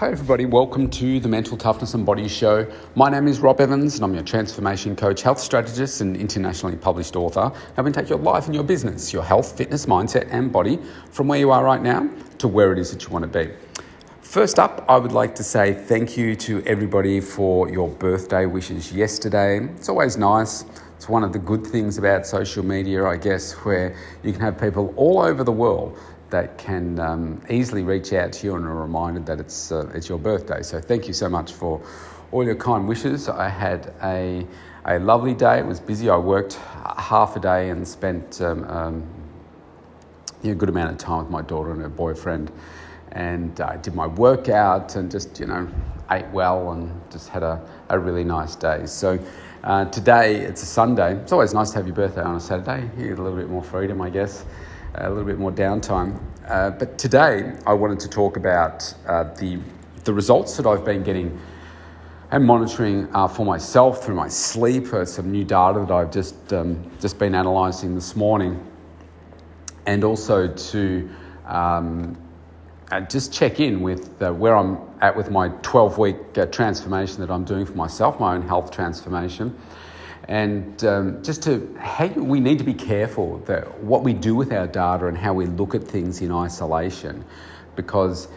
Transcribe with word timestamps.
Hi, 0.00 0.10
everybody. 0.10 0.46
Welcome 0.46 0.88
to 0.92 1.20
the 1.20 1.28
Mental 1.28 1.58
Toughness 1.58 1.92
and 1.92 2.06
Body 2.06 2.26
Show. 2.26 2.66
My 2.94 3.10
name 3.10 3.28
is 3.28 3.40
Rob 3.40 3.60
Evans, 3.60 3.96
and 3.96 4.04
I'm 4.04 4.14
your 4.14 4.22
transformation 4.22 4.96
coach, 4.96 5.20
health 5.20 5.38
strategist, 5.38 6.00
and 6.00 6.16
internationally 6.16 6.78
published 6.78 7.16
author, 7.16 7.52
helping 7.76 7.92
take 7.92 8.08
your 8.08 8.18
life 8.18 8.46
and 8.46 8.54
your 8.54 8.64
business, 8.64 9.12
your 9.12 9.22
health, 9.22 9.58
fitness, 9.58 9.84
mindset, 9.84 10.26
and 10.30 10.50
body 10.50 10.78
from 11.10 11.28
where 11.28 11.38
you 11.38 11.50
are 11.50 11.62
right 11.62 11.82
now 11.82 12.08
to 12.38 12.48
where 12.48 12.72
it 12.72 12.78
is 12.78 12.90
that 12.92 13.04
you 13.04 13.10
want 13.10 13.30
to 13.30 13.44
be. 13.44 13.52
First 14.22 14.58
up, 14.58 14.86
I 14.88 14.96
would 14.96 15.12
like 15.12 15.34
to 15.34 15.44
say 15.44 15.74
thank 15.74 16.16
you 16.16 16.34
to 16.34 16.62
everybody 16.64 17.20
for 17.20 17.68
your 17.68 17.90
birthday 17.90 18.46
wishes 18.46 18.90
yesterday. 18.90 19.58
It's 19.76 19.90
always 19.90 20.16
nice. 20.16 20.64
It's 20.96 21.10
one 21.10 21.24
of 21.24 21.34
the 21.34 21.38
good 21.38 21.66
things 21.66 21.98
about 21.98 22.26
social 22.26 22.64
media, 22.64 23.04
I 23.04 23.18
guess, 23.18 23.52
where 23.52 23.94
you 24.22 24.32
can 24.32 24.40
have 24.40 24.58
people 24.58 24.94
all 24.96 25.20
over 25.20 25.44
the 25.44 25.52
world 25.52 25.98
that 26.30 26.58
can 26.58 26.98
um, 26.98 27.42
easily 27.50 27.82
reach 27.82 28.12
out 28.12 28.32
to 28.32 28.46
you 28.46 28.56
and 28.56 28.64
are 28.64 28.74
reminded 28.74 29.26
that 29.26 29.40
it's, 29.40 29.72
uh, 29.72 29.90
it's 29.94 30.08
your 30.08 30.18
birthday. 30.18 30.62
So 30.62 30.80
thank 30.80 31.06
you 31.06 31.12
so 31.12 31.28
much 31.28 31.52
for 31.52 31.80
all 32.32 32.44
your 32.44 32.54
kind 32.54 32.88
wishes. 32.88 33.28
I 33.28 33.48
had 33.48 33.92
a, 34.02 34.46
a 34.84 34.98
lovely 34.98 35.34
day. 35.34 35.58
It 35.58 35.66
was 35.66 35.80
busy. 35.80 36.08
I 36.08 36.16
worked 36.16 36.54
half 36.96 37.36
a 37.36 37.40
day 37.40 37.70
and 37.70 37.86
spent 37.86 38.40
um, 38.40 38.64
um, 38.64 39.08
a 40.44 40.54
good 40.54 40.68
amount 40.68 40.92
of 40.92 40.98
time 40.98 41.24
with 41.24 41.30
my 41.30 41.42
daughter 41.42 41.72
and 41.72 41.82
her 41.82 41.88
boyfriend. 41.88 42.50
And 43.12 43.60
I 43.60 43.74
uh, 43.74 43.76
did 43.78 43.94
my 43.94 44.06
workout 44.06 44.94
and 44.94 45.10
just, 45.10 45.40
you 45.40 45.46
know, 45.46 45.68
ate 46.12 46.28
well 46.28 46.70
and 46.72 47.00
just 47.10 47.28
had 47.28 47.42
a, 47.42 47.60
a 47.88 47.98
really 47.98 48.22
nice 48.22 48.54
day. 48.54 48.86
So 48.86 49.18
uh, 49.64 49.86
today, 49.86 50.36
it's 50.36 50.62
a 50.62 50.66
Sunday. 50.66 51.16
It's 51.16 51.32
always 51.32 51.52
nice 51.52 51.70
to 51.70 51.76
have 51.78 51.86
your 51.86 51.96
birthday 51.96 52.22
on 52.22 52.36
a 52.36 52.40
Saturday. 52.40 52.88
You 52.96 53.08
get 53.08 53.18
a 53.18 53.22
little 53.22 53.36
bit 53.36 53.50
more 53.50 53.64
freedom, 53.64 54.00
I 54.00 54.10
guess 54.10 54.44
a 54.94 55.08
little 55.08 55.24
bit 55.24 55.38
more 55.38 55.52
downtime. 55.52 56.20
Uh, 56.46 56.70
but 56.70 56.98
today 56.98 57.52
I 57.66 57.72
wanted 57.72 58.00
to 58.00 58.08
talk 58.08 58.36
about 58.36 58.92
uh, 59.06 59.24
the, 59.34 59.58
the 60.04 60.12
results 60.12 60.56
that 60.56 60.66
I've 60.66 60.84
been 60.84 61.02
getting 61.02 61.40
and 62.32 62.44
monitoring 62.44 63.08
uh, 63.14 63.26
for 63.26 63.44
myself 63.44 64.04
through 64.04 64.14
my 64.14 64.28
sleep. 64.28 64.92
Uh, 64.92 65.04
some 65.04 65.30
new 65.30 65.44
data 65.44 65.80
that 65.80 65.90
I've 65.90 66.12
just, 66.12 66.52
um, 66.52 66.90
just 67.00 67.18
been 67.18 67.34
analysing 67.34 67.94
this 67.94 68.14
morning. 68.16 68.64
And 69.86 70.04
also 70.04 70.48
to 70.48 71.10
um, 71.46 72.16
uh, 72.90 73.00
just 73.02 73.32
check 73.32 73.60
in 73.60 73.80
with 73.80 74.20
uh, 74.22 74.32
where 74.32 74.56
I'm 74.56 74.78
at 75.00 75.16
with 75.16 75.30
my 75.30 75.48
12 75.62 75.98
week 75.98 76.16
transformation 76.52 77.20
that 77.20 77.30
I'm 77.30 77.44
doing 77.44 77.64
for 77.64 77.74
myself, 77.74 78.20
my 78.20 78.34
own 78.34 78.42
health 78.42 78.70
transformation 78.70 79.56
and 80.30 80.84
um, 80.84 81.22
just 81.24 81.42
to 81.42 81.56
we 82.16 82.38
need 82.38 82.58
to 82.58 82.64
be 82.64 82.72
careful 82.72 83.38
that 83.46 83.82
what 83.82 84.04
we 84.04 84.12
do 84.12 84.36
with 84.36 84.52
our 84.52 84.68
data 84.68 85.08
and 85.08 85.18
how 85.18 85.34
we 85.34 85.44
look 85.44 85.74
at 85.74 85.82
things 85.82 86.22
in 86.22 86.30
isolation, 86.30 87.24
because 87.74 88.28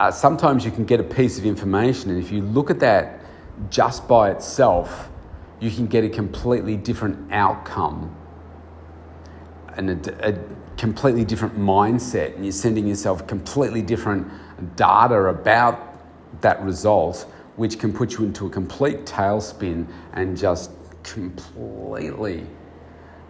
uh, 0.00 0.10
sometimes 0.10 0.64
you 0.64 0.72
can 0.72 0.84
get 0.84 0.98
a 0.98 1.04
piece 1.04 1.38
of 1.38 1.46
information, 1.46 2.10
and 2.10 2.18
if 2.18 2.32
you 2.32 2.42
look 2.42 2.68
at 2.68 2.80
that 2.80 3.20
just 3.70 4.08
by 4.08 4.32
itself, 4.32 5.08
you 5.60 5.70
can 5.70 5.86
get 5.86 6.02
a 6.02 6.08
completely 6.08 6.76
different 6.76 7.32
outcome 7.32 8.14
and 9.76 10.08
a, 10.08 10.30
a 10.30 10.38
completely 10.76 11.24
different 11.24 11.56
mindset, 11.56 12.34
and 12.34 12.44
you're 12.44 12.50
sending 12.50 12.88
yourself 12.88 13.24
completely 13.28 13.82
different 13.82 14.26
data 14.74 15.26
about 15.26 15.96
that 16.40 16.60
result, 16.62 17.30
which 17.54 17.78
can 17.78 17.92
put 17.92 18.14
you 18.14 18.24
into 18.24 18.46
a 18.46 18.50
complete 18.50 19.04
tailspin 19.04 19.86
and 20.14 20.36
just 20.36 20.72
completely 21.04 22.46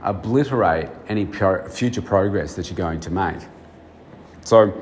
obliterate 0.03 0.89
any 1.09 1.27
future 1.71 2.03
progress 2.03 2.55
that 2.55 2.69
you're 2.69 2.77
going 2.77 3.01
to 3.01 3.11
make. 3.11 3.41
So, 4.45 4.73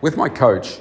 with 0.00 0.16
my 0.16 0.28
coach, 0.28 0.78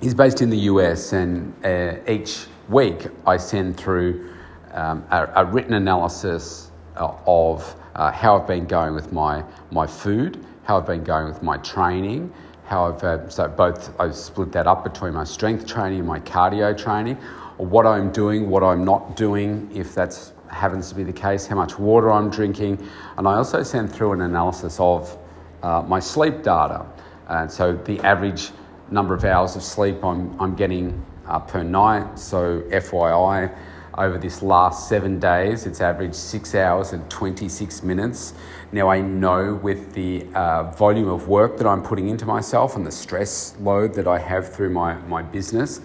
he's 0.00 0.14
based 0.14 0.42
in 0.42 0.50
the 0.50 0.58
US, 0.72 1.12
and 1.12 1.54
uh, 1.64 1.96
each 2.08 2.46
week 2.68 3.06
I 3.26 3.36
send 3.36 3.76
through 3.76 4.30
um, 4.72 5.04
a, 5.10 5.30
a, 5.36 5.44
written 5.44 5.74
analysis 5.74 6.70
uh, 6.96 7.14
of 7.26 7.76
uh, 7.94 8.10
how 8.10 8.40
I've 8.40 8.46
been 8.46 8.66
going 8.66 8.94
with 8.94 9.12
my, 9.12 9.44
my 9.70 9.86
food, 9.86 10.44
how 10.64 10.78
I've 10.78 10.86
been 10.86 11.04
going 11.04 11.26
with 11.26 11.42
my 11.42 11.58
training, 11.58 12.32
how 12.64 12.86
I've 12.86 13.04
uh, 13.04 13.28
so 13.28 13.46
both 13.48 13.98
I've 14.00 14.16
split 14.16 14.50
that 14.52 14.66
up 14.66 14.82
between 14.82 15.12
my 15.12 15.24
strength 15.24 15.66
training 15.66 16.00
and 16.00 16.08
my 16.08 16.20
cardio 16.20 16.76
training, 16.76 17.18
or 17.58 17.66
what 17.66 17.86
I'm 17.86 18.10
doing, 18.10 18.48
what 18.48 18.62
I'm 18.62 18.84
not 18.84 19.16
doing, 19.16 19.70
if 19.74 19.94
that's 19.94 20.33
happens 20.54 20.88
to 20.88 20.94
be 20.94 21.04
the 21.04 21.12
case, 21.12 21.46
how 21.46 21.56
much 21.56 21.78
water 21.78 22.10
I'm 22.10 22.30
drinking, 22.30 22.86
and 23.18 23.28
I 23.28 23.34
also 23.34 23.62
send 23.62 23.92
through 23.92 24.12
an 24.12 24.22
analysis 24.22 24.78
of 24.80 25.18
uh, 25.62 25.82
my 25.82 26.00
sleep 26.00 26.42
data. 26.42 26.86
And 27.28 27.50
so 27.50 27.74
the 27.74 27.98
average 28.00 28.50
number 28.90 29.14
of 29.14 29.24
hours 29.24 29.56
of 29.56 29.62
sleep 29.62 30.04
I'm, 30.04 30.38
I'm 30.40 30.54
getting 30.54 31.04
uh, 31.26 31.38
per 31.38 31.62
night. 31.62 32.18
So, 32.18 32.60
FYI, 32.68 33.54
over 33.96 34.18
this 34.18 34.42
last 34.42 34.88
seven 34.88 35.20
days, 35.20 35.66
it's 35.66 35.80
averaged 35.80 36.14
six 36.14 36.54
hours 36.54 36.92
and 36.92 37.08
26 37.10 37.82
minutes. 37.82 38.34
Now, 38.72 38.88
I 38.88 39.00
know 39.00 39.54
with 39.54 39.94
the 39.94 40.26
uh, 40.34 40.64
volume 40.72 41.08
of 41.08 41.28
work 41.28 41.56
that 41.58 41.66
I'm 41.66 41.82
putting 41.82 42.08
into 42.08 42.26
myself 42.26 42.76
and 42.76 42.84
the 42.84 42.90
stress 42.90 43.54
load 43.60 43.94
that 43.94 44.08
I 44.08 44.18
have 44.18 44.52
through 44.52 44.70
my, 44.70 44.94
my 45.06 45.22
business, 45.22 45.80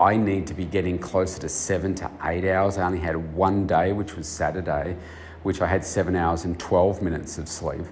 I 0.00 0.16
need 0.16 0.46
to 0.46 0.54
be 0.54 0.64
getting 0.64 0.98
closer 0.98 1.40
to 1.40 1.48
seven 1.48 1.94
to 1.96 2.10
eight 2.24 2.44
hours. 2.44 2.78
I 2.78 2.86
only 2.86 3.00
had 3.00 3.34
one 3.34 3.66
day, 3.66 3.92
which 3.92 4.16
was 4.16 4.28
Saturday, 4.28 4.96
which 5.42 5.60
I 5.60 5.66
had 5.66 5.84
seven 5.84 6.14
hours 6.14 6.44
and 6.44 6.58
12 6.58 7.02
minutes 7.02 7.38
of 7.38 7.48
sleep. 7.48 7.82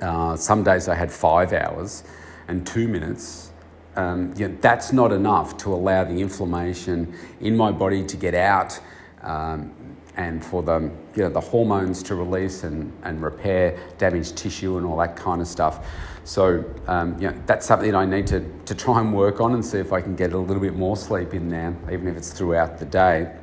Uh, 0.00 0.36
some 0.36 0.62
days 0.62 0.88
I 0.88 0.94
had 0.94 1.10
five 1.10 1.52
hours 1.52 2.04
and 2.48 2.66
two 2.66 2.88
minutes. 2.88 3.50
Um, 3.96 4.34
you 4.36 4.48
know, 4.48 4.56
that's 4.60 4.92
not 4.92 5.12
enough 5.12 5.56
to 5.58 5.74
allow 5.74 6.04
the 6.04 6.20
inflammation 6.20 7.14
in 7.40 7.56
my 7.56 7.70
body 7.72 8.04
to 8.06 8.16
get 8.16 8.34
out 8.34 8.80
um, 9.22 9.74
and 10.16 10.44
for 10.44 10.62
the, 10.62 10.90
you 11.14 11.22
know, 11.22 11.30
the 11.30 11.40
hormones 11.40 12.02
to 12.04 12.14
release 12.14 12.64
and, 12.64 12.92
and 13.02 13.22
repair 13.22 13.78
damaged 13.98 14.36
tissue 14.36 14.76
and 14.76 14.86
all 14.86 14.96
that 14.98 15.16
kind 15.16 15.40
of 15.40 15.46
stuff. 15.46 15.86
So 16.24 16.64
um, 16.86 17.20
you 17.20 17.30
know, 17.30 17.42
that's 17.46 17.66
something 17.66 17.90
that 17.90 17.96
I 17.96 18.04
need 18.04 18.26
to, 18.28 18.40
to 18.66 18.74
try 18.74 19.00
and 19.00 19.14
work 19.14 19.40
on 19.40 19.54
and 19.54 19.64
see 19.64 19.78
if 19.78 19.92
I 19.92 20.00
can 20.00 20.14
get 20.14 20.32
a 20.32 20.38
little 20.38 20.62
bit 20.62 20.76
more 20.76 20.96
sleep 20.96 21.34
in 21.34 21.48
there, 21.48 21.74
even 21.90 22.06
if 22.08 22.16
it's 22.16 22.32
throughout 22.32 22.78
the 22.78 22.84
day. 22.84 23.34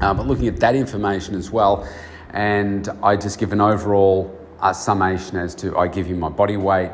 Uh, 0.00 0.14
but 0.14 0.26
looking 0.26 0.46
at 0.46 0.60
that 0.60 0.74
information 0.74 1.34
as 1.34 1.50
well, 1.50 1.88
and 2.30 2.88
I 3.02 3.16
just 3.16 3.38
give 3.38 3.52
an 3.52 3.60
overall 3.60 4.34
uh, 4.60 4.72
summation 4.72 5.36
as 5.36 5.54
to 5.56 5.76
I 5.76 5.88
give 5.88 6.08
you 6.08 6.14
my 6.14 6.28
body 6.28 6.56
weight, 6.56 6.90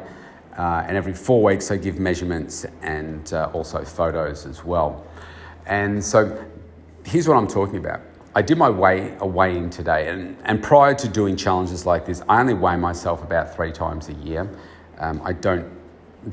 uh, 0.56 0.84
and 0.86 0.96
every 0.96 1.14
four 1.14 1.42
weeks 1.42 1.70
I 1.70 1.76
give 1.76 1.98
measurements 1.98 2.64
and 2.82 3.32
uh, 3.32 3.50
also 3.52 3.84
photos 3.84 4.46
as 4.46 4.64
well. 4.64 5.06
And 5.66 6.02
so 6.02 6.44
here's 7.04 7.28
what 7.28 7.36
I'm 7.36 7.46
talking 7.46 7.76
about. 7.76 8.00
I 8.36 8.42
did 8.42 8.58
my 8.58 8.68
weigh, 8.68 9.16
a 9.20 9.26
weigh 9.26 9.56
in 9.56 9.70
today, 9.70 10.08
and, 10.08 10.36
and 10.44 10.60
prior 10.60 10.92
to 10.94 11.08
doing 11.08 11.36
challenges 11.36 11.86
like 11.86 12.04
this, 12.04 12.20
I 12.28 12.40
only 12.40 12.54
weigh 12.54 12.76
myself 12.76 13.22
about 13.22 13.54
three 13.54 13.70
times 13.70 14.08
a 14.08 14.12
year. 14.14 14.50
Um, 14.98 15.22
I 15.24 15.34
don't, 15.34 15.70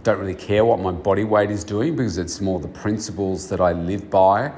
don't 0.01 0.17
really 0.17 0.33
care 0.33 0.65
what 0.65 0.79
my 0.79 0.91
body 0.91 1.25
weight 1.25 1.51
is 1.51 1.63
doing 1.63 1.95
because 1.95 2.17
it's 2.17 2.41
more 2.41 2.59
the 2.59 2.67
principles 2.69 3.47
that 3.49 3.61
I 3.61 3.73
live 3.73 4.09
by, 4.09 4.51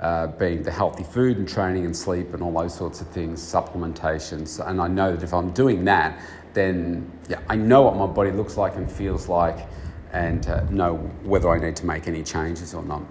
uh, 0.00 0.28
being 0.28 0.62
the 0.62 0.70
healthy 0.70 1.04
food 1.04 1.36
and 1.36 1.46
training 1.46 1.84
and 1.84 1.94
sleep 1.94 2.32
and 2.32 2.42
all 2.42 2.52
those 2.52 2.74
sorts 2.74 3.02
of 3.02 3.08
things, 3.08 3.42
supplementations. 3.42 4.66
And 4.66 4.80
I 4.80 4.88
know 4.88 5.12
that 5.12 5.22
if 5.22 5.34
I'm 5.34 5.50
doing 5.50 5.84
that, 5.84 6.18
then 6.54 7.12
yeah, 7.28 7.40
I 7.50 7.56
know 7.56 7.82
what 7.82 7.96
my 7.96 8.06
body 8.06 8.30
looks 8.30 8.56
like 8.56 8.76
and 8.76 8.90
feels 8.90 9.28
like 9.28 9.68
and 10.12 10.46
uh, 10.46 10.62
know 10.70 10.94
whether 11.24 11.50
I 11.50 11.58
need 11.58 11.76
to 11.76 11.84
make 11.84 12.08
any 12.08 12.22
changes 12.22 12.72
or 12.72 12.82
not. 12.82 13.02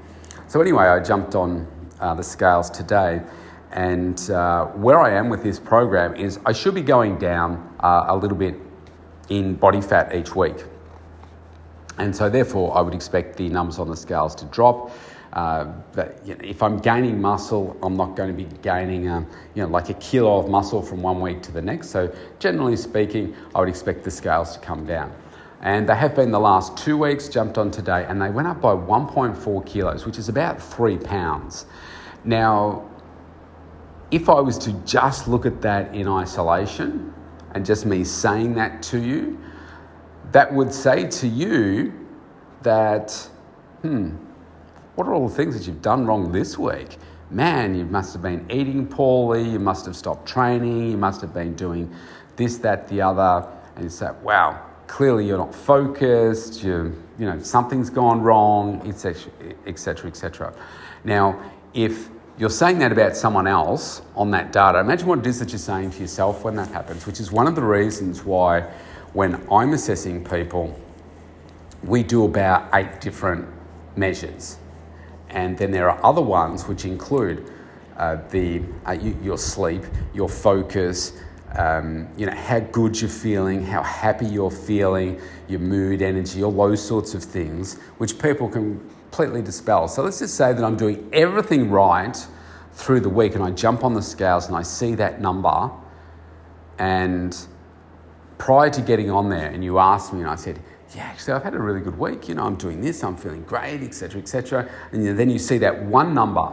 So, 0.47 0.59
anyway, 0.59 0.85
I 0.85 1.03
jumped 1.03 1.35
on 1.35 1.67
uh, 1.99 2.15
the 2.15 2.23
scales 2.23 2.71
today 2.71 3.21
and 3.75 4.29
uh, 4.31 4.67
where 4.67 4.99
I 4.99 5.11
am 5.11 5.27
with 5.27 5.43
this 5.43 5.59
program 5.59 6.15
is 6.15 6.39
I 6.45 6.53
should 6.53 6.73
be 6.73 6.81
going 6.81 7.17
down 7.17 7.75
uh, 7.81 8.05
a 8.07 8.15
little 8.15 8.37
bit 8.37 8.55
in 9.27 9.55
body 9.55 9.81
fat 9.81 10.15
each 10.15 10.33
week. 10.33 10.55
And 11.97 12.15
so, 12.15 12.29
therefore, 12.29 12.75
I 12.77 12.81
would 12.81 12.93
expect 12.93 13.35
the 13.35 13.49
numbers 13.49 13.77
on 13.77 13.89
the 13.89 13.97
scales 13.97 14.33
to 14.35 14.45
drop. 14.45 14.91
Uh, 15.33 15.65
but 15.91 16.25
you 16.25 16.35
know, 16.35 16.41
if 16.41 16.63
I'm 16.63 16.77
gaining 16.77 17.21
muscle, 17.21 17.77
I'm 17.83 17.97
not 17.97 18.15
going 18.15 18.29
to 18.29 18.43
be 18.43 18.49
gaining, 18.61 19.09
um, 19.09 19.27
you 19.53 19.63
know, 19.63 19.67
like 19.67 19.89
a 19.89 19.93
kilo 19.95 20.39
of 20.39 20.49
muscle 20.49 20.81
from 20.81 21.01
one 21.01 21.19
week 21.19 21.41
to 21.43 21.51
the 21.51 21.61
next. 21.61 21.89
So, 21.89 22.13
generally 22.39 22.77
speaking, 22.77 23.35
I 23.53 23.59
would 23.59 23.69
expect 23.69 24.05
the 24.05 24.11
scales 24.11 24.53
to 24.53 24.59
come 24.59 24.85
down. 24.85 25.13
And 25.59 25.89
they 25.89 25.95
have 25.95 26.15
been 26.15 26.31
the 26.31 26.39
last 26.39 26.77
two 26.77 26.97
weeks, 26.97 27.27
jumped 27.27 27.57
on 27.57 27.71
today, 27.71 28.05
and 28.07 28.21
they 28.21 28.29
went 28.29 28.47
up 28.47 28.61
by 28.61 28.73
1.4 28.73 29.65
kilos, 29.65 30.05
which 30.05 30.17
is 30.17 30.29
about 30.29 30.61
three 30.61 30.97
pounds. 30.97 31.65
Now, 32.23 32.89
if 34.15 34.29
I 34.29 34.39
was 34.39 34.57
to 34.59 34.71
just 34.85 35.27
look 35.27 35.45
at 35.45 35.61
that 35.61 35.93
in 35.93 36.07
isolation 36.07 37.13
and 37.53 37.65
just 37.65 37.85
me 37.85 38.05
saying 38.05 38.53
that 38.55 38.81
to 38.83 38.97
you, 38.97 39.37
that 40.31 40.53
would 40.53 40.73
say 40.73 41.05
to 41.09 41.27
you 41.27 41.93
that, 42.61 43.11
hmm, 43.81 44.11
what 44.95 45.05
are 45.05 45.13
all 45.13 45.27
the 45.27 45.35
things 45.35 45.57
that 45.57 45.67
you've 45.67 45.81
done 45.81 46.05
wrong 46.05 46.31
this 46.31 46.57
week? 46.57 46.97
Man, 47.29 47.75
you 47.75 47.83
must 47.83 48.13
have 48.13 48.21
been 48.21 48.49
eating 48.49 48.87
poorly, 48.87 49.43
you 49.49 49.59
must 49.59 49.85
have 49.85 49.97
stopped 49.97 50.25
training, 50.25 50.91
you 50.91 50.97
must 50.97 51.19
have 51.19 51.33
been 51.33 51.53
doing 51.53 51.93
this, 52.37 52.57
that, 52.59 52.87
the 52.87 53.01
other. 53.01 53.45
And 53.75 53.83
you 53.83 53.89
say, 53.89 54.11
wow, 54.23 54.61
clearly 54.87 55.27
you're 55.27 55.37
not 55.37 55.53
focused, 55.53 56.63
you 56.63 56.95
you 57.19 57.25
know, 57.25 57.39
something's 57.39 57.89
gone 57.89 58.21
wrong, 58.21 58.81
etc., 58.87 59.31
etc., 59.65 60.09
etc. 60.09 60.53
Now, 61.03 61.41
if 61.73 62.09
you're 62.37 62.49
saying 62.49 62.79
that 62.79 62.91
about 62.91 63.15
someone 63.15 63.47
else 63.47 64.01
on 64.15 64.31
that 64.31 64.51
data, 64.51 64.79
imagine 64.79 65.07
what 65.07 65.19
it 65.19 65.27
is 65.27 65.39
that 65.39 65.49
you're 65.49 65.59
saying 65.59 65.91
to 65.91 65.99
yourself 65.99 66.43
when 66.43 66.55
that 66.55 66.67
happens, 66.69 67.05
which 67.05 67.19
is 67.19 67.31
one 67.31 67.47
of 67.47 67.55
the 67.55 67.63
reasons 67.63 68.23
why 68.23 68.61
when 69.13 69.41
I'm 69.49 69.73
assessing 69.73 70.23
people, 70.25 70.77
we 71.83 72.03
do 72.03 72.25
about 72.25 72.67
eight 72.73 72.99
different 72.99 73.47
measures. 73.95 74.57
And 75.29 75.57
then 75.57 75.71
there 75.71 75.89
are 75.89 76.03
other 76.05 76.21
ones 76.21 76.67
which 76.67 76.83
include 76.83 77.49
uh, 77.97 78.17
the, 78.29 78.61
uh, 78.85 78.91
you, 78.91 79.17
your 79.23 79.37
sleep, 79.37 79.83
your 80.13 80.27
focus, 80.27 81.13
um, 81.57 82.09
you 82.17 82.25
know, 82.25 82.35
how 82.35 82.59
good 82.59 82.99
you're 82.99 83.09
feeling, 83.09 83.63
how 83.63 83.81
happy 83.81 84.25
you're 84.25 84.51
feeling, 84.51 85.21
your 85.47 85.61
mood, 85.61 86.01
energy, 86.01 86.43
all 86.43 86.51
those 86.51 86.85
sorts 86.85 87.13
of 87.13 87.23
things, 87.23 87.79
which 87.97 88.19
people 88.19 88.49
can 88.49 88.85
completely 89.15 89.41
dispel. 89.41 89.87
So 89.87 90.03
let's 90.03 90.19
just 90.19 90.35
say 90.35 90.51
that 90.51 90.61
I'm 90.61 90.75
doing 90.75 91.09
everything 91.13 91.69
right 91.69 92.17
through 92.73 92.99
the 92.99 93.09
week 93.09 93.35
and 93.35 93.43
I 93.43 93.51
jump 93.51 93.85
on 93.85 93.93
the 93.93 94.01
scales 94.01 94.47
and 94.47 94.57
I 94.57 94.61
see 94.61 94.93
that 94.95 95.21
number 95.21 95.71
and 96.79 97.47
prior 98.37 98.69
to 98.69 98.81
getting 98.81 99.09
on 99.09 99.29
there 99.29 99.49
and 99.49 99.63
you 99.63 99.79
asked 99.79 100.11
me 100.11 100.19
and 100.19 100.29
I 100.29 100.35
said, 100.35 100.59
yeah, 100.93 101.03
actually 101.03 101.33
I've 101.33 101.43
had 101.43 101.53
a 101.53 101.59
really 101.59 101.79
good 101.79 101.97
week, 101.97 102.27
you 102.27 102.35
know, 102.35 102.43
I'm 102.43 102.57
doing 102.57 102.81
this, 102.81 103.05
I'm 103.05 103.15
feeling 103.15 103.43
great, 103.43 103.81
etc., 103.83 104.19
etc. 104.19 104.69
And 104.91 105.17
then 105.17 105.29
you 105.29 105.39
see 105.39 105.59
that 105.59 105.85
one 105.85 106.13
number 106.13 106.51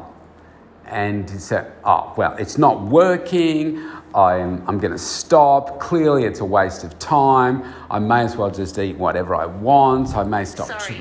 and 0.87 1.29
you 1.31 1.39
say, 1.41 1.67
oh, 1.85 2.15
well, 2.17 2.37
it's 2.37 2.59
not 2.59 2.81
working. 2.83 3.79
I'm, 4.15 4.63
I'm 4.69 4.79
going 4.79 4.93
to 4.93 4.99
stop. 4.99 5.81
Clearly, 5.81 6.25
it's 6.25 6.41
a 6.41 6.45
waste 6.45 6.85
of 6.85 6.97
time. 6.99 7.65
I 7.91 7.99
may 7.99 8.21
as 8.21 8.37
well 8.37 8.51
just 8.51 8.79
eat 8.79 8.97
whatever 8.99 9.35
I 9.35 9.47
want. 9.47 10.15
I 10.17 10.23
may 10.23 10.45
stop. 10.45 10.67
Sorry, 10.69 10.99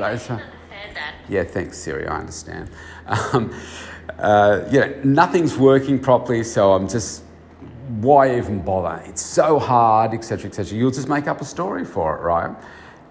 that. 0.94 1.16
Yeah, 1.30 1.44
thanks, 1.44 1.78
Siri. 1.78 2.08
I 2.08 2.20
understand. 2.20 2.70
Um, 3.08 3.54
uh, 4.20 4.60
nothing's 5.04 5.58
working 5.58 6.00
properly, 6.00 6.44
so 6.44 6.74
I'm 6.74 6.88
just. 6.88 7.24
Why 8.00 8.38
even 8.38 8.62
bother? 8.62 9.04
It's 9.06 9.22
so 9.22 9.60
hard, 9.60 10.14
etc., 10.14 10.50
etc. 10.50 10.78
You'll 10.78 10.92
just 10.92 11.10
make 11.10 11.28
up 11.28 11.42
a 11.42 11.46
story 11.46 11.84
for 11.84 12.18
it, 12.18 12.22
right? 12.22 12.56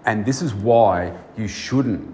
And 0.05 0.25
this 0.25 0.41
is 0.41 0.55
why 0.55 1.15
you 1.37 1.47
shouldn't 1.47 2.11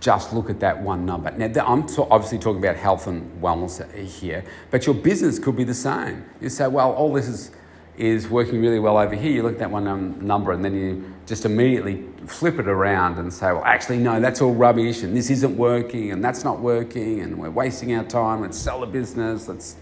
just 0.00 0.32
look 0.32 0.50
at 0.50 0.58
that 0.60 0.80
one 0.82 1.04
number. 1.04 1.30
Now, 1.30 1.66
I'm 1.66 1.86
obviously 2.10 2.38
talking 2.38 2.58
about 2.58 2.76
health 2.76 3.06
and 3.06 3.40
wellness 3.42 3.94
here, 3.94 4.44
but 4.70 4.86
your 4.86 4.94
business 4.94 5.38
could 5.38 5.56
be 5.56 5.64
the 5.64 5.74
same. 5.74 6.24
You 6.40 6.48
say, 6.48 6.66
well, 6.66 6.92
all 6.92 7.12
this 7.12 7.28
is, 7.28 7.52
is 8.00 8.28
working 8.28 8.62
really 8.62 8.78
well 8.78 8.96
over 8.96 9.14
here. 9.14 9.30
You 9.30 9.42
look 9.42 9.52
at 9.52 9.58
that 9.58 9.70
one 9.70 9.86
um, 9.86 10.18
number 10.26 10.52
and 10.52 10.64
then 10.64 10.74
you 10.74 11.12
just 11.26 11.44
immediately 11.44 12.04
flip 12.26 12.58
it 12.58 12.66
around 12.66 13.18
and 13.18 13.32
say, 13.32 13.52
well, 13.52 13.64
actually, 13.64 13.98
no, 13.98 14.18
that's 14.20 14.40
all 14.40 14.54
rubbish 14.54 15.02
and 15.02 15.14
this 15.14 15.28
isn't 15.28 15.56
working 15.56 16.10
and 16.10 16.24
that's 16.24 16.42
not 16.42 16.60
working 16.60 17.20
and 17.20 17.38
we're 17.38 17.50
wasting 17.50 17.94
our 17.94 18.04
time. 18.04 18.40
Let's 18.40 18.56
sell 18.56 18.80
the 18.80 18.86
business. 18.86 19.48
Let's 19.48 19.76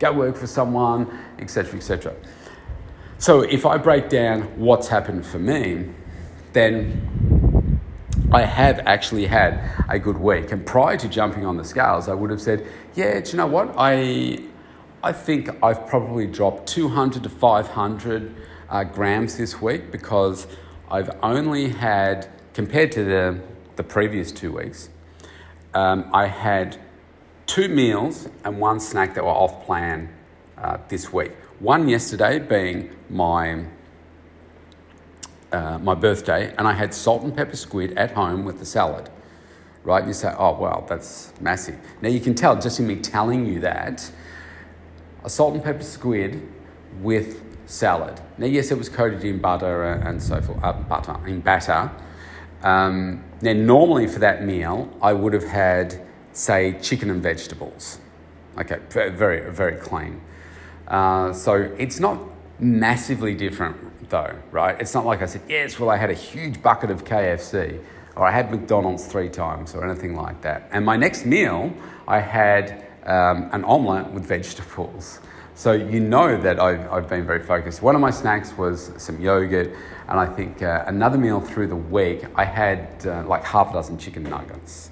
go 0.00 0.12
work 0.12 0.36
for 0.36 0.48
someone, 0.48 1.16
etc., 1.38 1.76
etc. 1.76 2.14
So 3.18 3.42
if 3.42 3.64
I 3.64 3.78
break 3.78 4.08
down 4.08 4.42
what's 4.58 4.88
happened 4.88 5.24
for 5.24 5.38
me, 5.38 5.90
then 6.52 7.80
I 8.32 8.42
have 8.42 8.80
actually 8.80 9.26
had 9.26 9.60
a 9.88 9.98
good 9.98 10.18
week. 10.18 10.50
And 10.50 10.66
prior 10.66 10.96
to 10.96 11.08
jumping 11.08 11.46
on 11.46 11.56
the 11.56 11.64
scales, 11.64 12.08
I 12.08 12.14
would 12.14 12.30
have 12.30 12.40
said, 12.40 12.66
yeah, 12.94 13.20
do 13.20 13.30
you 13.30 13.36
know 13.36 13.46
what? 13.46 13.74
I, 13.76 14.42
I 15.02 15.12
think 15.12 15.48
I've 15.62 15.86
probably 15.86 16.26
dropped 16.26 16.68
200 16.68 17.22
to 17.22 17.30
500 17.30 18.34
uh, 18.68 18.84
grams 18.84 19.38
this 19.38 19.58
week 19.58 19.90
because 19.90 20.46
I've 20.90 21.10
only 21.22 21.70
had, 21.70 22.28
compared 22.52 22.92
to 22.92 23.04
the, 23.04 23.40
the 23.76 23.82
previous 23.82 24.30
two 24.30 24.52
weeks, 24.52 24.90
um, 25.72 26.10
I 26.12 26.26
had 26.26 26.76
two 27.46 27.68
meals 27.68 28.28
and 28.44 28.60
one 28.60 28.78
snack 28.78 29.14
that 29.14 29.24
were 29.24 29.30
off 29.30 29.64
plan 29.64 30.14
uh, 30.58 30.76
this 30.88 31.10
week. 31.10 31.32
One 31.60 31.88
yesterday 31.88 32.38
being 32.38 32.90
my 33.08 33.64
uh, 35.52 35.78
my 35.78 35.94
birthday, 35.94 36.54
and 36.58 36.68
I 36.68 36.72
had 36.72 36.94
salt 36.94 37.24
and 37.24 37.36
pepper 37.36 37.56
squid 37.56 37.98
at 37.98 38.12
home 38.12 38.44
with 38.44 38.60
the 38.60 38.66
salad. 38.66 39.10
Right? 39.82 39.98
And 39.98 40.06
you 40.06 40.14
say, 40.14 40.32
oh, 40.38 40.52
wow, 40.52 40.84
that's 40.88 41.32
massive. 41.40 41.76
Now 42.02 42.08
you 42.08 42.20
can 42.20 42.36
tell 42.36 42.60
just 42.60 42.78
in 42.78 42.86
me 42.86 42.96
telling 42.96 43.46
you 43.46 43.58
that 43.60 44.12
a 45.24 45.30
salt 45.30 45.54
and 45.54 45.62
pepper 45.62 45.82
squid 45.82 46.46
with 47.00 47.42
salad. 47.66 48.20
Now, 48.38 48.46
yes, 48.46 48.70
it 48.70 48.78
was 48.78 48.88
coated 48.88 49.24
in 49.24 49.38
butter 49.38 49.84
and 49.84 50.22
so 50.22 50.40
forth, 50.40 50.62
uh, 50.62 50.72
butter, 50.72 51.16
in 51.26 51.40
batter. 51.40 51.90
Um, 52.62 53.24
now, 53.40 53.52
normally 53.52 54.06
for 54.06 54.18
that 54.18 54.44
meal, 54.44 54.92
I 55.00 55.12
would 55.12 55.32
have 55.32 55.44
had, 55.44 56.00
say, 56.32 56.78
chicken 56.80 57.10
and 57.10 57.22
vegetables. 57.22 58.00
Okay, 58.58 58.78
very, 58.88 59.50
very 59.50 59.76
clean. 59.76 60.20
Uh, 60.88 61.32
so 61.32 61.54
it's 61.78 62.00
not 62.00 62.20
massively 62.58 63.34
different 63.34 64.10
though, 64.10 64.34
right? 64.50 64.78
It's 64.80 64.92
not 64.92 65.06
like 65.06 65.22
I 65.22 65.26
said, 65.26 65.42
yes, 65.48 65.78
well, 65.78 65.88
I 65.88 65.96
had 65.96 66.10
a 66.10 66.14
huge 66.14 66.60
bucket 66.60 66.90
of 66.90 67.04
KFC 67.04 67.80
or 68.16 68.26
I 68.26 68.32
had 68.32 68.50
McDonald's 68.50 69.06
three 69.06 69.28
times 69.28 69.74
or 69.74 69.88
anything 69.88 70.14
like 70.14 70.42
that. 70.42 70.68
And 70.72 70.84
my 70.84 70.96
next 70.96 71.24
meal, 71.24 71.72
I 72.06 72.18
had 72.18 72.86
um, 73.06 73.48
an 73.52 73.64
omelette 73.64 74.12
with 74.12 74.26
vegetables. 74.26 75.20
So 75.54 75.72
you 75.72 76.00
know 76.00 76.40
that 76.40 76.58
I've, 76.58 76.90
I've 76.90 77.08
been 77.08 77.26
very 77.26 77.42
focused. 77.42 77.82
One 77.82 77.94
of 77.94 78.00
my 78.00 78.10
snacks 78.10 78.56
was 78.56 78.92
some 78.96 79.20
yogurt, 79.20 79.74
and 80.08 80.18
I 80.18 80.26
think 80.26 80.62
uh, 80.62 80.84
another 80.86 81.18
meal 81.18 81.40
through 81.40 81.66
the 81.66 81.76
week, 81.76 82.24
I 82.34 82.44
had 82.44 82.88
uh, 83.04 83.24
like 83.26 83.44
half 83.44 83.70
a 83.70 83.72
dozen 83.74 83.98
chicken 83.98 84.22
nuggets, 84.22 84.90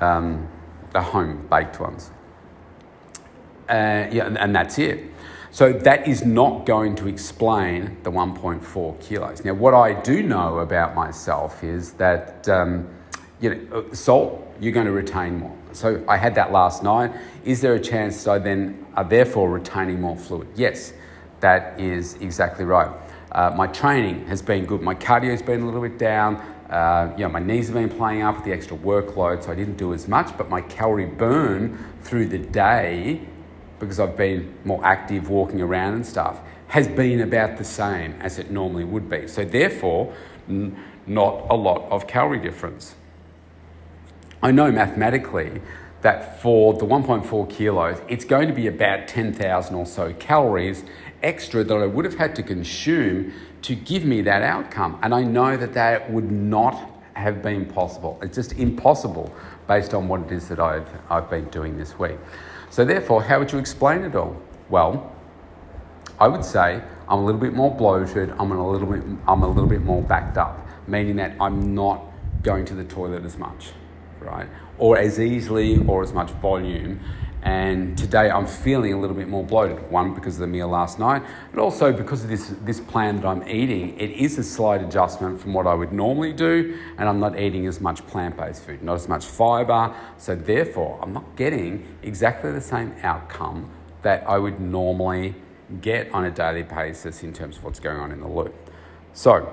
um, 0.00 0.48
the 0.92 1.00
home 1.00 1.46
baked 1.48 1.78
ones. 1.78 2.10
Uh, 3.68 4.08
yeah, 4.10 4.34
and, 4.38 4.54
that's 4.54 4.78
it. 4.78 5.04
So 5.50 5.72
that 5.72 6.06
is 6.06 6.24
not 6.24 6.66
going 6.66 6.96
to 6.96 7.08
explain 7.08 7.96
the 8.02 8.10
1.4 8.10 9.00
kilos. 9.00 9.44
Now, 9.44 9.54
what 9.54 9.74
I 9.74 10.00
do 10.00 10.22
know 10.22 10.58
about 10.58 10.94
myself 10.94 11.64
is 11.64 11.92
that 11.92 12.48
um, 12.48 12.88
you 13.40 13.54
know, 13.54 13.78
uh, 13.78 13.94
salt, 13.94 14.42
you're 14.60 14.72
going 14.72 14.86
to 14.86 14.92
retain 14.92 15.38
more. 15.38 15.56
So 15.72 16.02
I 16.08 16.16
had 16.16 16.34
that 16.36 16.52
last 16.52 16.82
night. 16.82 17.12
Is 17.44 17.60
there 17.60 17.74
a 17.74 17.80
chance 17.80 18.24
that 18.24 18.30
I 18.30 18.38
then 18.38 18.86
are 18.94 19.04
therefore 19.04 19.50
retaining 19.50 20.00
more 20.00 20.16
fluid? 20.16 20.48
Yes, 20.56 20.92
that 21.40 21.78
is 21.78 22.14
exactly 22.14 22.64
right. 22.64 22.90
Uh, 23.32 23.52
my 23.54 23.66
training 23.66 24.26
has 24.26 24.40
been 24.40 24.64
good. 24.64 24.80
My 24.80 24.94
cardio's 24.94 25.42
been 25.42 25.60
a 25.60 25.66
little 25.66 25.82
bit 25.82 25.98
down. 25.98 26.36
Uh, 26.70 27.12
you 27.16 27.24
know, 27.24 27.28
my 27.28 27.38
knees 27.38 27.66
have 27.66 27.74
been 27.74 27.90
playing 27.90 28.22
up 28.22 28.36
with 28.36 28.44
the 28.44 28.52
extra 28.52 28.76
workload, 28.78 29.44
so 29.44 29.52
I 29.52 29.54
didn't 29.54 29.76
do 29.76 29.92
as 29.92 30.08
much. 30.08 30.36
But 30.38 30.48
my 30.48 30.62
calorie 30.62 31.06
burn 31.06 31.78
through 32.02 32.26
the 32.28 32.38
day 32.38 33.20
because 33.78 34.00
I've 34.00 34.16
been 34.16 34.54
more 34.64 34.84
active 34.84 35.28
walking 35.28 35.60
around 35.60 35.94
and 35.94 36.06
stuff, 36.06 36.40
has 36.68 36.88
been 36.88 37.20
about 37.20 37.58
the 37.58 37.64
same 37.64 38.14
as 38.20 38.38
it 38.38 38.50
normally 38.50 38.84
would 38.84 39.08
be. 39.08 39.28
So, 39.28 39.44
therefore, 39.44 40.14
n- 40.48 40.82
not 41.06 41.46
a 41.50 41.54
lot 41.54 41.88
of 41.90 42.06
calorie 42.06 42.40
difference. 42.40 42.96
I 44.46 44.52
know 44.52 44.70
mathematically 44.70 45.60
that 46.02 46.40
for 46.40 46.72
the 46.74 46.86
1.4 46.86 47.50
kilos, 47.50 48.00
it's 48.06 48.24
going 48.24 48.46
to 48.46 48.54
be 48.54 48.68
about 48.68 49.08
10,000 49.08 49.74
or 49.74 49.84
so 49.84 50.12
calories 50.20 50.84
extra 51.20 51.64
that 51.64 51.74
I 51.74 51.86
would 51.86 52.04
have 52.04 52.14
had 52.14 52.36
to 52.36 52.44
consume 52.44 53.32
to 53.62 53.74
give 53.74 54.04
me 54.04 54.22
that 54.22 54.42
outcome. 54.42 55.00
And 55.02 55.12
I 55.12 55.24
know 55.24 55.56
that 55.56 55.74
that 55.74 56.12
would 56.12 56.30
not 56.30 56.92
have 57.14 57.42
been 57.42 57.66
possible. 57.66 58.20
It's 58.22 58.36
just 58.36 58.52
impossible 58.52 59.34
based 59.66 59.94
on 59.94 60.06
what 60.06 60.20
it 60.20 60.30
is 60.30 60.46
that 60.46 60.60
I've, 60.60 60.88
I've 61.10 61.28
been 61.28 61.46
doing 61.46 61.76
this 61.76 61.98
week. 61.98 62.16
So, 62.70 62.84
therefore, 62.84 63.24
how 63.24 63.40
would 63.40 63.50
you 63.50 63.58
explain 63.58 64.02
it 64.02 64.14
all? 64.14 64.40
Well, 64.70 65.12
I 66.20 66.28
would 66.28 66.44
say 66.44 66.80
I'm 67.08 67.18
a 67.18 67.24
little 67.24 67.40
bit 67.40 67.52
more 67.52 67.74
bloated, 67.74 68.30
I'm 68.38 68.52
a 68.52 68.70
little 68.70 68.86
bit, 68.86 69.02
I'm 69.26 69.42
a 69.42 69.48
little 69.48 69.68
bit 69.68 69.82
more 69.82 70.02
backed 70.02 70.38
up, 70.38 70.64
meaning 70.86 71.16
that 71.16 71.34
I'm 71.40 71.74
not 71.74 72.00
going 72.44 72.64
to 72.66 72.74
the 72.74 72.84
toilet 72.84 73.24
as 73.24 73.36
much, 73.38 73.72
right? 74.26 74.48
Or 74.78 74.98
as 74.98 75.18
easily 75.18 75.78
or 75.86 76.02
as 76.02 76.12
much 76.12 76.30
volume. 76.32 77.00
And 77.42 77.96
today 77.96 78.28
I'm 78.28 78.46
feeling 78.46 78.92
a 78.92 78.98
little 78.98 79.14
bit 79.14 79.28
more 79.28 79.44
bloated. 79.44 79.88
One, 79.88 80.14
because 80.14 80.34
of 80.34 80.40
the 80.40 80.48
meal 80.48 80.66
last 80.66 80.98
night, 80.98 81.22
but 81.52 81.60
also 81.60 81.92
because 81.92 82.24
of 82.24 82.28
this, 82.28 82.52
this 82.62 82.80
plan 82.80 83.16
that 83.16 83.24
I'm 83.24 83.48
eating. 83.48 83.98
It 84.00 84.10
is 84.10 84.36
a 84.36 84.42
slight 84.42 84.82
adjustment 84.82 85.40
from 85.40 85.54
what 85.54 85.64
I 85.68 85.74
would 85.74 85.92
normally 85.92 86.32
do, 86.32 86.76
and 86.98 87.08
I'm 87.08 87.20
not 87.20 87.38
eating 87.38 87.68
as 87.68 87.80
much 87.80 88.04
plant 88.08 88.36
based 88.36 88.64
food, 88.64 88.82
not 88.82 88.94
as 88.94 89.06
much 89.06 89.26
fiber. 89.26 89.94
So, 90.18 90.34
therefore, 90.34 90.98
I'm 91.00 91.12
not 91.12 91.36
getting 91.36 91.86
exactly 92.02 92.50
the 92.50 92.60
same 92.60 92.92
outcome 93.04 93.70
that 94.02 94.28
I 94.28 94.38
would 94.38 94.60
normally 94.60 95.36
get 95.80 96.10
on 96.12 96.24
a 96.24 96.32
daily 96.32 96.64
basis 96.64 97.22
in 97.22 97.32
terms 97.32 97.58
of 97.58 97.64
what's 97.64 97.80
going 97.80 97.98
on 97.98 98.10
in 98.10 98.20
the 98.20 98.28
loop. 98.28 98.54
So, 99.12 99.52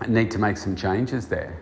I 0.00 0.06
need 0.06 0.30
to 0.30 0.38
make 0.38 0.56
some 0.56 0.76
changes 0.76 1.26
there. 1.26 1.60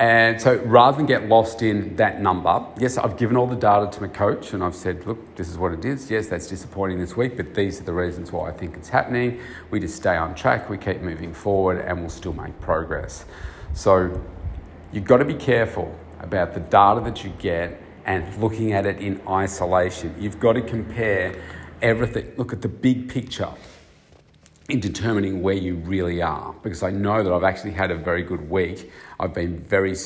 And 0.00 0.40
so 0.40 0.56
rather 0.60 0.96
than 0.96 1.04
get 1.04 1.28
lost 1.28 1.60
in 1.60 1.94
that 1.96 2.22
number, 2.22 2.64
yes, 2.78 2.96
I've 2.96 3.18
given 3.18 3.36
all 3.36 3.46
the 3.46 3.54
data 3.54 3.90
to 3.92 4.00
my 4.00 4.08
coach 4.08 4.54
and 4.54 4.64
I've 4.64 4.74
said, 4.74 5.06
look, 5.06 5.36
this 5.36 5.50
is 5.50 5.58
what 5.58 5.72
it 5.72 5.84
is. 5.84 6.10
Yes, 6.10 6.26
that's 6.26 6.46
disappointing 6.46 6.98
this 6.98 7.18
week, 7.18 7.36
but 7.36 7.54
these 7.54 7.82
are 7.82 7.84
the 7.84 7.92
reasons 7.92 8.32
why 8.32 8.48
I 8.48 8.52
think 8.52 8.78
it's 8.78 8.88
happening. 8.88 9.42
We 9.70 9.78
just 9.78 9.96
stay 9.96 10.16
on 10.16 10.34
track, 10.34 10.70
we 10.70 10.78
keep 10.78 11.02
moving 11.02 11.34
forward, 11.34 11.84
and 11.84 12.00
we'll 12.00 12.08
still 12.08 12.32
make 12.32 12.58
progress. 12.62 13.26
So 13.74 14.18
you've 14.90 15.04
got 15.04 15.18
to 15.18 15.26
be 15.26 15.34
careful 15.34 15.94
about 16.20 16.54
the 16.54 16.60
data 16.60 17.02
that 17.02 17.22
you 17.22 17.34
get 17.38 17.78
and 18.06 18.34
looking 18.40 18.72
at 18.72 18.86
it 18.86 19.00
in 19.00 19.20
isolation. 19.28 20.14
You've 20.18 20.40
got 20.40 20.54
to 20.54 20.62
compare 20.62 21.34
everything, 21.82 22.32
look 22.38 22.54
at 22.54 22.62
the 22.62 22.68
big 22.68 23.10
picture 23.10 23.50
in 24.70 24.78
determining 24.78 25.42
where 25.42 25.54
you 25.54 25.74
really 25.76 26.22
are 26.22 26.54
because 26.62 26.82
I 26.84 26.90
know 26.90 27.24
that 27.24 27.32
I've 27.32 27.44
actually 27.44 27.72
had 27.72 27.90
a 27.90 27.96
very 27.96 28.22
good 28.22 28.48
week. 28.48 28.90
I've 29.18 29.34
been 29.34 29.58
very, 29.58 29.96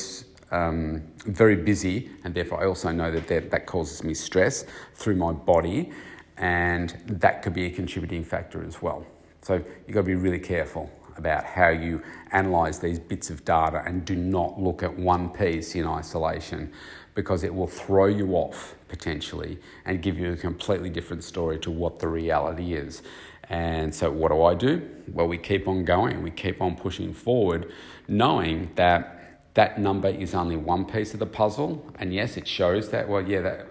um, 0.51 1.03
very 1.25 1.55
busy, 1.55 2.09
and 2.23 2.33
therefore 2.33 2.63
I 2.63 2.65
also 2.65 2.91
know 2.91 3.11
that, 3.11 3.27
that 3.27 3.51
that 3.51 3.67
causes 3.67 4.03
me 4.03 4.15
stress 4.15 4.65
through 4.95 5.17
my 5.17 5.33
body, 5.33 5.91
and 6.37 6.97
that 7.05 7.43
could 7.43 7.53
be 7.53 7.65
a 7.65 7.69
contributing 7.69 8.23
factor 8.23 8.63
as 8.63 8.81
well. 8.81 9.05
So 9.41 9.53
you've 9.53 9.93
got 9.93 10.01
to 10.01 10.07
be 10.07 10.15
really 10.15 10.39
careful 10.39 10.91
about 11.17 11.45
how 11.45 11.69
you 11.69 12.01
analyze 12.31 12.79
these 12.79 12.99
bits 12.99 13.29
of 13.29 13.45
data 13.45 13.83
and 13.85 14.03
do 14.03 14.15
not 14.15 14.59
look 14.59 14.83
at 14.83 14.97
one 14.97 15.29
piece 15.29 15.75
in 15.75 15.85
isolation 15.85 16.73
because 17.13 17.43
it 17.43 17.53
will 17.53 17.67
throw 17.67 18.07
you 18.07 18.33
off 18.33 18.75
potentially 18.89 19.57
and 19.85 20.01
give 20.01 20.19
you 20.19 20.33
a 20.33 20.35
completely 20.35 20.89
different 20.89 21.23
story 21.23 21.57
to 21.59 21.71
what 21.71 21.99
the 21.99 22.07
reality 22.07 22.73
is. 22.73 23.01
And 23.49 23.93
so, 23.93 24.11
what 24.11 24.31
do 24.31 24.43
I 24.43 24.55
do? 24.55 24.89
Well, 25.11 25.27
we 25.27 25.37
keep 25.37 25.67
on 25.67 25.85
going, 25.85 26.23
we 26.23 26.31
keep 26.31 26.61
on 26.61 26.75
pushing 26.75 27.13
forward, 27.13 27.71
knowing 28.07 28.71
that 28.75 29.15
that 29.55 29.79
number 29.79 30.09
is 30.09 30.35
only 30.35 30.57
one 30.57 30.85
piece 30.85 31.13
of 31.13 31.19
the 31.19 31.25
puzzle. 31.25 31.85
And 31.99 32.13
yes, 32.13 32.37
it 32.37 32.47
shows 32.47 32.89
that, 32.89 33.07
well, 33.07 33.21
yeah, 33.21 33.41
that, 33.41 33.67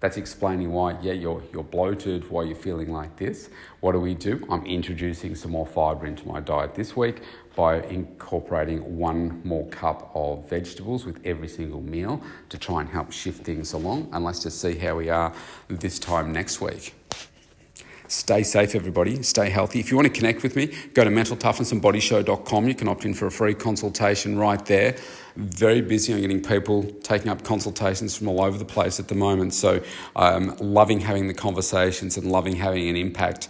that's 0.00 0.16
explaining 0.16 0.72
why, 0.72 0.98
yeah, 1.02 1.12
you're, 1.12 1.42
you're 1.52 1.64
bloated, 1.64 2.30
why 2.30 2.44
you're 2.44 2.56
feeling 2.56 2.90
like 2.92 3.16
this. 3.16 3.50
What 3.80 3.92
do 3.92 4.00
we 4.00 4.14
do? 4.14 4.46
I'm 4.50 4.64
introducing 4.64 5.34
some 5.34 5.50
more 5.50 5.66
fibre 5.66 6.06
into 6.06 6.26
my 6.26 6.40
diet 6.40 6.74
this 6.74 6.96
week 6.96 7.20
by 7.54 7.82
incorporating 7.82 8.96
one 8.96 9.40
more 9.44 9.66
cup 9.68 10.10
of 10.14 10.48
vegetables 10.48 11.04
with 11.04 11.20
every 11.24 11.48
single 11.48 11.80
meal 11.82 12.22
to 12.48 12.58
try 12.58 12.80
and 12.80 12.88
help 12.88 13.12
shift 13.12 13.44
things 13.44 13.72
along. 13.72 14.08
And 14.12 14.24
let's 14.24 14.42
just 14.42 14.60
see 14.60 14.76
how 14.76 14.96
we 14.96 15.10
are 15.10 15.34
this 15.68 15.98
time 15.98 16.32
next 16.32 16.60
week. 16.60 16.94
Stay 18.08 18.42
safe, 18.42 18.74
everybody. 18.74 19.22
Stay 19.22 19.50
healthy. 19.50 19.80
If 19.80 19.90
you 19.90 19.96
want 19.96 20.06
to 20.06 20.12
connect 20.12 20.42
with 20.42 20.54
me, 20.56 20.66
go 20.94 21.04
to 21.04 21.10
mentaltoughnessandbodyshow.com. 21.10 22.68
You 22.68 22.74
can 22.74 22.88
opt 22.88 23.04
in 23.04 23.14
for 23.14 23.26
a 23.26 23.30
free 23.30 23.54
consultation 23.54 24.38
right 24.38 24.64
there. 24.66 24.96
Very 25.36 25.80
busy. 25.80 26.12
I'm 26.12 26.20
getting 26.20 26.42
people 26.42 26.84
taking 27.02 27.28
up 27.28 27.42
consultations 27.42 28.16
from 28.16 28.28
all 28.28 28.42
over 28.42 28.56
the 28.58 28.64
place 28.64 29.00
at 29.00 29.08
the 29.08 29.14
moment. 29.14 29.54
So 29.54 29.82
I'm 30.14 30.56
loving 30.58 31.00
having 31.00 31.26
the 31.26 31.34
conversations 31.34 32.16
and 32.16 32.30
loving 32.30 32.56
having 32.56 32.88
an 32.88 32.96
impact 32.96 33.48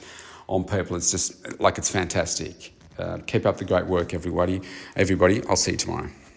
on 0.48 0.64
people. 0.64 0.96
It's 0.96 1.10
just 1.10 1.60
like 1.60 1.78
it's 1.78 1.90
fantastic. 1.90 2.72
Uh, 2.98 3.18
keep 3.26 3.44
up 3.44 3.58
the 3.58 3.64
great 3.64 3.86
work, 3.86 4.14
everybody. 4.14 4.62
Everybody, 4.96 5.42
I'll 5.48 5.56
see 5.56 5.72
you 5.72 5.76
tomorrow. 5.76 6.08